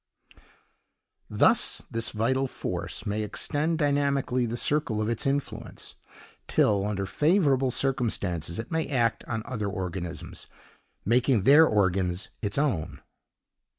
Thus, 1.29 1.83
this 1.91 2.09
vital 2.09 2.47
force 2.47 3.05
may 3.05 3.21
extend 3.21 3.77
dynamically 3.77 4.47
the 4.47 4.57
circle 4.57 4.99
of 4.99 5.07
its 5.09 5.27
influence, 5.27 5.93
till, 6.47 6.87
under 6.87 7.05
favorable 7.05 7.69
circumstances, 7.69 8.57
it 8.57 8.71
may 8.71 8.87
act 8.89 9.23
on 9.25 9.43
other 9.45 9.69
organisms, 9.69 10.47
making 11.05 11.43
their 11.43 11.67
organs 11.67 12.31
its 12.41 12.57
own. 12.57 13.03